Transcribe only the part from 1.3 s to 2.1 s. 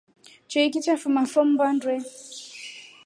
fo mbaa ndwe.